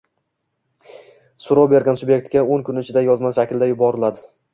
[1.45, 4.25] so‘rov bergan subyektga o‘n kun ichida yozma shaklda yuboriladi.